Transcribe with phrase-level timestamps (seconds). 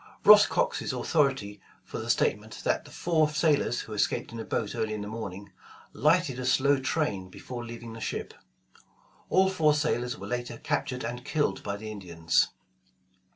[0.25, 4.43] Ross Cox is authority for the statement that the four sailors, who escaped in a
[4.43, 5.51] boat early in the morning,
[5.93, 8.33] lighted a slow train before leaving the ship.
[9.29, 12.47] All four sailors were later captured and killed by the Indians.